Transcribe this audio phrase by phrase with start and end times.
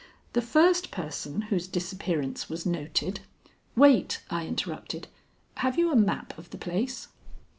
[0.33, 3.19] The first person whose disappearance was noted"
[3.75, 5.07] "Wait," I interrupted.
[5.57, 7.09] "Have you a map of the place?"